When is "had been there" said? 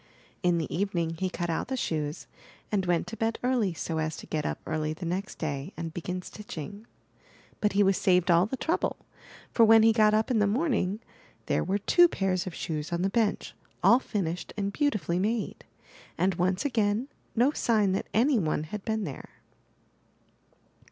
18.65-19.29